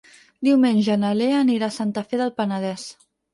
[0.45, 2.89] Diumenge na Lea anirà a Santa Fe del Penedès.